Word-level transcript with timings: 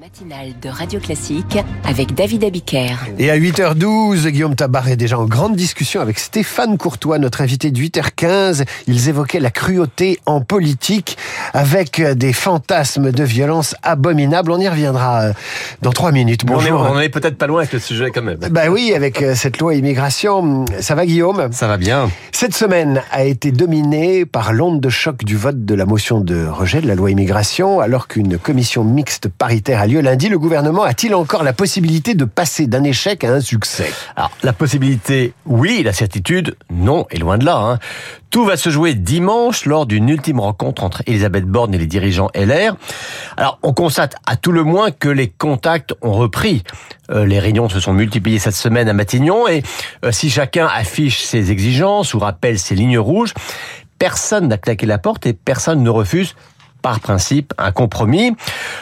matinale 0.00 0.54
de 0.62 0.70
Radio 0.70 0.98
Classique 0.98 1.58
avec 1.84 2.14
David 2.14 2.44
Abiker. 2.44 2.96
Et 3.18 3.30
à 3.30 3.36
8h12, 3.36 4.28
Guillaume 4.28 4.54
Tabar 4.54 4.88
est 4.88 4.96
déjà 4.96 5.18
en 5.18 5.26
grande 5.26 5.56
discussion 5.56 6.00
avec 6.00 6.18
Stéphane 6.18 6.78
Courtois, 6.78 7.18
notre 7.18 7.42
invité 7.42 7.70
de 7.70 7.78
8h15. 7.78 8.64
Ils 8.86 9.10
évoquaient 9.10 9.40
la 9.40 9.50
cruauté 9.50 10.18
en 10.24 10.40
politique 10.40 11.18
avec 11.52 12.00
des 12.00 12.32
fantasmes 12.32 13.12
de 13.12 13.24
violence 13.24 13.76
abominables. 13.82 14.50
On 14.50 14.58
y 14.58 14.68
reviendra 14.68 15.20
euh, 15.20 15.32
dans 15.82 15.92
trois 15.92 16.12
minutes. 16.12 16.44
On 16.44 16.52
est, 16.52 16.70
Bonjour. 16.70 16.88
on 16.90 16.98
est 16.98 17.10
peut-être 17.10 17.36
pas 17.36 17.46
loin 17.46 17.60
avec 17.60 17.74
le 17.74 17.78
sujet 17.78 18.10
quand 18.10 18.22
même. 18.22 18.38
Bah 18.50 18.70
oui, 18.70 18.94
avec 18.96 19.20
euh, 19.20 19.34
cette 19.34 19.58
loi 19.58 19.74
immigration. 19.74 20.64
Ça 20.80 20.94
va 20.94 21.04
Guillaume? 21.04 21.48
Ça 21.52 21.66
va 21.66 21.76
bien. 21.76 22.10
Cette 22.32 22.54
semaine 22.54 23.02
a 23.12 23.24
été 23.24 23.52
dominée 23.52 24.24
par 24.24 24.54
l'onde 24.54 24.80
de 24.80 24.88
choc 24.88 25.24
du 25.24 25.36
vote 25.36 25.66
de 25.66 25.74
la 25.74 25.84
motion 25.84 26.20
de 26.20 26.46
rejet 26.46 26.80
de 26.80 26.88
la 26.88 26.94
loi 26.94 27.10
immigration, 27.10 27.80
alors 27.80 28.08
qu'une 28.08 28.38
commission 28.38 28.82
mixte 28.82 29.28
paritaire 29.28 29.80
a 29.80 29.89
lundi. 29.98 30.28
Le 30.28 30.38
gouvernement 30.38 30.82
a-t-il 30.84 31.14
encore 31.14 31.42
la 31.42 31.52
possibilité 31.52 32.14
de 32.14 32.24
passer 32.24 32.66
d'un 32.66 32.84
échec 32.84 33.24
à 33.24 33.32
un 33.32 33.40
succès? 33.40 33.92
Alors, 34.16 34.30
la 34.42 34.52
possibilité, 34.52 35.34
oui, 35.46 35.82
la 35.82 35.92
certitude, 35.92 36.56
non, 36.70 37.06
et 37.10 37.18
loin 37.18 37.38
de 37.38 37.44
là. 37.44 37.56
hein. 37.56 37.78
Tout 38.30 38.44
va 38.44 38.56
se 38.56 38.70
jouer 38.70 38.94
dimanche 38.94 39.66
lors 39.66 39.86
d'une 39.86 40.08
ultime 40.08 40.38
rencontre 40.38 40.84
entre 40.84 41.02
Elisabeth 41.06 41.46
Borne 41.46 41.74
et 41.74 41.78
les 41.78 41.88
dirigeants 41.88 42.28
LR. 42.34 42.76
Alors, 43.36 43.58
on 43.64 43.72
constate 43.72 44.14
à 44.26 44.36
tout 44.36 44.52
le 44.52 44.62
moins 44.62 44.92
que 44.92 45.08
les 45.08 45.28
contacts 45.28 45.94
ont 46.00 46.12
repris. 46.12 46.62
Euh, 47.10 47.26
les 47.26 47.40
réunions 47.40 47.68
se 47.68 47.80
sont 47.80 47.92
multipliées 47.92 48.38
cette 48.38 48.54
semaine 48.54 48.88
à 48.88 48.92
Matignon 48.92 49.48
et 49.48 49.64
euh, 50.04 50.12
si 50.12 50.30
chacun 50.30 50.68
affiche 50.72 51.24
ses 51.24 51.50
exigences 51.50 52.14
ou 52.14 52.20
rappelle 52.20 52.58
ses 52.58 52.76
lignes 52.76 53.00
rouges, 53.00 53.34
personne 53.98 54.46
n'a 54.46 54.58
claqué 54.58 54.86
la 54.86 54.98
porte 54.98 55.26
et 55.26 55.32
personne 55.32 55.82
ne 55.82 55.90
refuse 55.90 56.36
par 56.80 57.00
principe 57.00 57.52
un 57.58 57.72
compromis. 57.72 58.34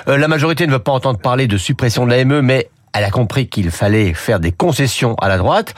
Euh, 0.09 0.17
la 0.17 0.29
majorité 0.29 0.67
ne 0.67 0.73
veut 0.73 0.79
pas 0.79 0.93
entendre 0.93 1.19
parler 1.19 1.47
de 1.47 1.57
suppression 1.57 2.07
de 2.07 2.11
l'AME, 2.11 2.41
mais 2.41 2.71
elle 2.93 3.05
a 3.05 3.11
compris 3.11 3.49
qu'il 3.49 3.71
fallait 3.71 4.15
faire 4.15 4.41
des 4.41 4.53
concessions 4.53 5.15
à 5.17 5.29
la 5.29 5.39
droite. 5.39 5.75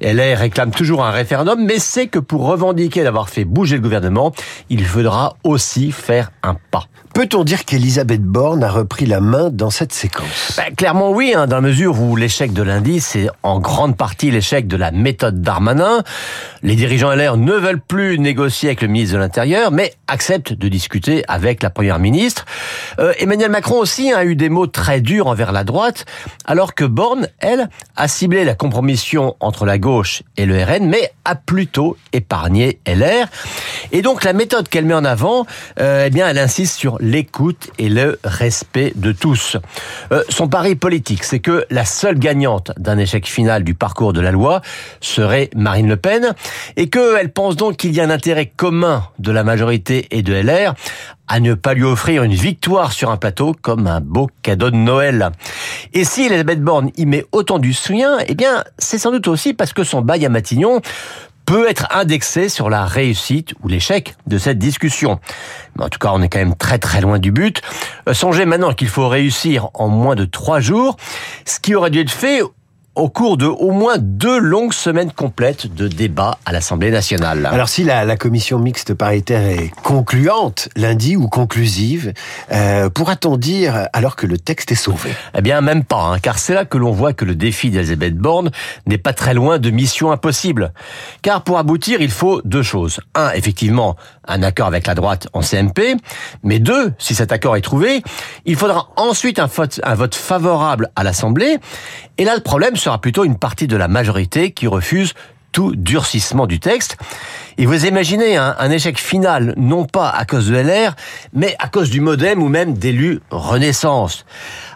Elle 0.00 0.20
réclame 0.34 0.70
toujours 0.70 1.04
un 1.04 1.10
référendum, 1.10 1.64
mais 1.64 1.78
sait 1.78 2.06
que 2.06 2.18
pour 2.18 2.46
revendiquer 2.46 3.02
d'avoir 3.02 3.28
fait 3.28 3.44
bouger 3.44 3.76
le 3.76 3.82
gouvernement, 3.82 4.32
il 4.70 4.84
faudra 4.84 5.36
aussi 5.44 5.92
faire 5.92 6.30
un 6.42 6.56
pas. 6.70 6.84
Peut-on 7.14 7.44
dire 7.44 7.66
qu'Elisabeth 7.66 8.22
Borne 8.22 8.64
a 8.64 8.70
repris 8.70 9.04
la 9.04 9.20
main 9.20 9.50
dans 9.50 9.68
cette 9.68 9.92
séquence? 9.92 10.54
Ben, 10.56 10.74
clairement 10.74 11.10
oui, 11.10 11.34
hein, 11.36 11.46
dans 11.46 11.56
la 11.56 11.62
mesure 11.62 12.00
où 12.00 12.16
l'échec 12.16 12.54
de 12.54 12.62
lundi, 12.62 13.00
c'est 13.00 13.28
en 13.42 13.60
grande 13.60 13.98
partie 13.98 14.30
l'échec 14.30 14.66
de 14.66 14.78
la 14.78 14.90
méthode 14.92 15.42
Darmanin. 15.42 16.02
Les 16.62 16.74
dirigeants 16.74 17.12
LR 17.12 17.36
ne 17.36 17.52
veulent 17.52 17.82
plus 17.82 18.18
négocier 18.18 18.70
avec 18.70 18.80
le 18.80 18.88
ministre 18.88 19.16
de 19.16 19.20
l'Intérieur, 19.20 19.72
mais 19.72 19.92
acceptent 20.06 20.54
de 20.54 20.68
discuter 20.68 21.22
avec 21.28 21.62
la 21.62 21.68
Première 21.68 21.98
ministre. 21.98 22.46
Euh, 22.98 23.12
Emmanuel 23.18 23.50
Macron 23.50 23.78
aussi 23.78 24.10
a 24.10 24.24
eu 24.24 24.34
des 24.34 24.48
mots 24.48 24.66
très 24.66 25.02
durs 25.02 25.26
envers 25.26 25.52
la 25.52 25.64
droite, 25.64 26.06
alors 26.52 26.74
que 26.74 26.84
Borne, 26.84 27.28
elle, 27.38 27.70
a 27.96 28.08
ciblé 28.08 28.44
la 28.44 28.54
compromission 28.54 29.36
entre 29.40 29.64
la 29.64 29.78
gauche 29.78 30.22
et 30.36 30.44
le 30.44 30.62
RN, 30.62 30.86
mais 30.86 31.10
a 31.24 31.34
plutôt 31.34 31.96
épargné 32.12 32.78
LR. 32.86 33.26
Et 33.90 34.02
donc 34.02 34.22
la 34.22 34.34
méthode 34.34 34.68
qu'elle 34.68 34.84
met 34.84 34.92
en 34.92 35.06
avant, 35.06 35.46
euh, 35.80 36.04
eh 36.06 36.10
bien, 36.10 36.28
elle 36.28 36.36
insiste 36.36 36.76
sur 36.76 36.98
l'écoute 37.00 37.70
et 37.78 37.88
le 37.88 38.20
respect 38.22 38.92
de 38.96 39.12
tous. 39.12 39.56
Euh, 40.12 40.24
son 40.28 40.46
pari 40.46 40.74
politique, 40.74 41.24
c'est 41.24 41.40
que 41.40 41.64
la 41.70 41.86
seule 41.86 42.18
gagnante 42.18 42.72
d'un 42.76 42.98
échec 42.98 43.26
final 43.26 43.64
du 43.64 43.72
parcours 43.72 44.12
de 44.12 44.20
la 44.20 44.30
loi 44.30 44.60
serait 45.00 45.48
Marine 45.56 45.88
Le 45.88 45.96
Pen, 45.96 46.34
et 46.76 46.90
qu'elle 46.90 47.32
pense 47.32 47.56
donc 47.56 47.78
qu'il 47.78 47.94
y 47.94 48.00
a 48.00 48.04
un 48.04 48.10
intérêt 48.10 48.52
commun 48.54 49.08
de 49.18 49.32
la 49.32 49.42
majorité 49.42 50.06
et 50.10 50.20
de 50.20 50.34
LR 50.34 50.74
à 51.32 51.40
ne 51.40 51.54
pas 51.54 51.72
lui 51.72 51.84
offrir 51.84 52.24
une 52.24 52.34
victoire 52.34 52.92
sur 52.92 53.10
un 53.10 53.16
plateau 53.16 53.54
comme 53.62 53.86
un 53.86 54.00
beau 54.00 54.28
cadeau 54.42 54.70
de 54.70 54.76
Noël. 54.76 55.30
Et 55.94 56.04
si 56.04 56.24
Elisabeth 56.24 56.62
Borne 56.62 56.90
y 56.96 57.04
met 57.04 57.24
autant 57.32 57.58
du 57.58 57.72
soutien, 57.72 58.18
eh 58.26 58.34
bien, 58.34 58.64
c'est 58.78 58.98
sans 58.98 59.10
doute 59.10 59.28
aussi 59.28 59.52
parce 59.52 59.72
que 59.72 59.84
son 59.84 60.00
bail 60.00 60.24
à 60.24 60.28
Matignon 60.30 60.80
peut 61.44 61.68
être 61.68 61.86
indexé 61.90 62.48
sur 62.48 62.70
la 62.70 62.86
réussite 62.86 63.52
ou 63.62 63.68
l'échec 63.68 64.14
de 64.26 64.38
cette 64.38 64.58
discussion. 64.58 65.20
Mais 65.76 65.84
en 65.84 65.88
tout 65.88 65.98
cas, 65.98 66.10
on 66.12 66.22
est 66.22 66.28
quand 66.28 66.38
même 66.38 66.54
très 66.54 66.78
très 66.78 67.00
loin 67.00 67.18
du 67.18 67.32
but. 67.32 67.60
Euh, 68.08 68.14
songez 68.14 68.46
maintenant 68.46 68.72
qu'il 68.72 68.88
faut 68.88 69.08
réussir 69.08 69.68
en 69.74 69.88
moins 69.88 70.14
de 70.14 70.24
trois 70.24 70.60
jours, 70.60 70.96
ce 71.44 71.60
qui 71.60 71.74
aurait 71.74 71.90
dû 71.90 72.00
être 72.00 72.10
fait 72.10 72.40
au 72.94 73.08
cours 73.08 73.36
de 73.36 73.46
au 73.46 73.70
moins 73.70 73.96
deux 73.98 74.38
longues 74.38 74.74
semaines 74.74 75.12
complètes 75.12 75.74
de 75.74 75.88
débats 75.88 76.38
à 76.44 76.52
l'Assemblée 76.52 76.90
nationale. 76.90 77.46
Alors 77.46 77.68
si 77.68 77.84
la, 77.84 78.04
la 78.04 78.16
commission 78.16 78.58
mixte 78.58 78.92
paritaire 78.92 79.46
est 79.46 79.70
concluante 79.82 80.68
lundi 80.76 81.16
ou 81.16 81.26
conclusive, 81.28 82.12
euh, 82.50 82.90
pourra-t-on 82.90 83.36
dire 83.36 83.88
alors 83.92 84.16
que 84.16 84.26
le 84.26 84.36
texte 84.36 84.72
est 84.72 84.76
sauvé? 84.76 85.10
Eh 85.36 85.40
bien, 85.40 85.60
même 85.62 85.84
pas, 85.84 86.02
hein, 86.02 86.18
car 86.18 86.38
c'est 86.38 86.54
là 86.54 86.64
que 86.64 86.76
l'on 86.76 86.92
voit 86.92 87.14
que 87.14 87.24
le 87.24 87.34
défi 87.34 87.70
d'Elisabeth 87.70 88.16
Borne 88.16 88.50
n'est 88.86 88.98
pas 88.98 89.14
très 89.14 89.32
loin 89.32 89.58
de 89.58 89.70
mission 89.70 90.12
impossible. 90.12 90.72
Car 91.22 91.44
pour 91.44 91.58
aboutir, 91.58 92.00
il 92.00 92.10
faut 92.10 92.42
deux 92.44 92.62
choses. 92.62 93.00
Un, 93.14 93.30
effectivement, 93.32 93.96
un 94.28 94.42
accord 94.42 94.66
avec 94.66 94.86
la 94.86 94.94
droite 94.94 95.28
en 95.32 95.40
CMP, 95.40 95.96
mais 96.42 96.58
deux, 96.58 96.92
si 96.98 97.14
cet 97.14 97.32
accord 97.32 97.56
est 97.56 97.62
trouvé, 97.62 98.02
il 98.44 98.56
faudra 98.56 98.90
ensuite 98.96 99.38
un 99.38 99.46
vote, 99.46 99.80
un 99.82 99.94
vote 99.94 100.14
favorable 100.14 100.90
à 100.94 101.04
l'Assemblée, 101.04 101.58
et 102.18 102.24
là, 102.24 102.34
le 102.34 102.42
problème 102.42 102.76
sera 102.82 103.00
plutôt 103.00 103.24
une 103.24 103.38
partie 103.38 103.66
de 103.66 103.76
la 103.76 103.88
majorité 103.88 104.52
qui 104.52 104.66
refuse 104.66 105.14
tout 105.52 105.76
durcissement 105.76 106.46
du 106.46 106.58
texte. 106.58 106.96
Et 107.58 107.66
vous 107.66 107.84
imaginez 107.86 108.36
un, 108.36 108.56
un, 108.58 108.70
échec 108.70 108.98
final, 108.98 109.54
non 109.58 109.84
pas 109.84 110.08
à 110.08 110.24
cause 110.24 110.48
de 110.48 110.56
LR, 110.56 110.94
mais 111.34 111.54
à 111.58 111.68
cause 111.68 111.90
du 111.90 112.00
modem 112.00 112.42
ou 112.42 112.48
même 112.48 112.74
d'élus 112.74 113.20
Renaissance. 113.30 114.24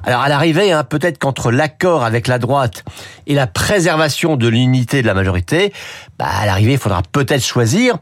Alors 0.04 0.20
à 0.20 0.28
l'arrivée, 0.28 0.72
hein, 0.72 0.84
peut-être 0.84 1.18
qu'entre 1.18 1.50
l'accord 1.50 2.04
avec 2.04 2.28
la 2.28 2.38
droite 2.38 2.84
et 3.26 3.34
la 3.34 3.46
préservation 3.46 4.36
de 4.36 4.46
l'unité 4.46 5.02
de 5.02 5.06
la 5.06 5.14
majorité, 5.14 5.72
bah, 6.18 6.26
à 6.28 6.46
l'arrivée, 6.46 6.72
il 6.72 6.78
faudra 6.78 7.02
peut-être 7.10 7.44
choisir. 7.44 7.96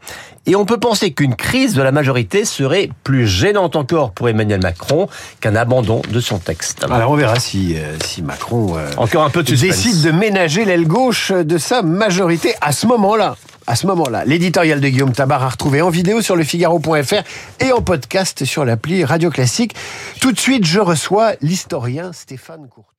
Et 0.47 0.55
on 0.55 0.65
peut 0.65 0.77
penser 0.77 1.11
qu'une 1.11 1.35
crise 1.35 1.73
de 1.73 1.81
la 1.81 1.91
majorité 1.91 2.45
serait 2.45 2.89
plus 3.03 3.25
gênante 3.25 3.75
encore 3.75 4.11
pour 4.11 4.29
Emmanuel 4.29 4.61
Macron 4.61 5.07
qu'un 5.41 5.55
abandon 5.55 6.03
de 6.07 6.19
son 6.19 6.37
texte. 6.37 6.85
Alors 6.87 7.09
on 7.09 7.15
verra 7.15 7.39
si, 7.39 7.75
euh, 7.75 7.95
si 8.05 8.21
Macron 8.21 8.77
euh, 8.77 8.87
encore 8.97 9.23
un 9.23 9.31
peu 9.31 9.41
de 9.41 9.55
décide 9.55 10.03
de 10.03 10.11
ménager 10.11 10.63
l'aile 10.63 10.85
gauche 10.87 11.31
de 11.31 11.57
sa 11.57 11.81
majorité 11.81 12.53
à 12.65 12.71
ce 12.71 12.87
moment-là. 12.87 13.35
À 13.67 13.75
ce 13.75 13.85
moment-là, 13.85 14.25
l'éditorial 14.25 14.81
de 14.81 14.89
Guillaume 14.89 15.13
Tabar 15.13 15.43
a 15.43 15.49
retrouvé 15.49 15.83
en 15.83 15.89
vidéo 15.89 16.21
sur 16.21 16.35
le 16.35 16.43
Figaro.fr 16.43 17.23
et 17.59 17.71
en 17.71 17.81
podcast 17.81 18.43
sur 18.43 18.65
l'appli 18.65 19.05
Radio 19.05 19.29
Classique. 19.29 19.75
Tout 20.19 20.31
de 20.31 20.39
suite, 20.39 20.65
je 20.65 20.79
reçois 20.79 21.33
l'historien 21.41 22.11
Stéphane 22.11 22.67
Courtois. 22.67 22.94